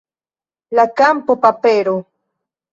La 0.77 0.85
kampo, 0.99 1.37
papero 1.45 1.95